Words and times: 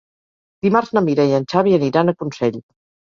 Dimarts 0.67 0.95
na 0.97 1.03
Mira 1.09 1.25
i 1.31 1.35
en 1.41 1.45
Xavi 1.53 1.77
aniran 1.79 2.13
a 2.15 2.17
Consell. 2.23 2.59